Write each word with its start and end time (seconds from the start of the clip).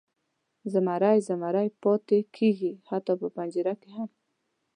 زمری 0.73 1.17
زمری 1.27 1.69
پاتې 1.81 2.19
کیږي، 2.35 2.71
حتی 2.89 3.13
په 3.21 3.27
پنجره 3.35 3.73
کې 3.81 3.89
هم. 3.97 4.09